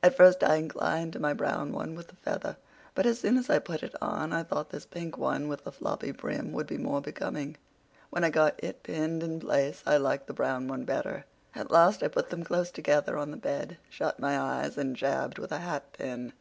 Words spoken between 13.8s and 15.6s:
shut my eyes, and jabbed with a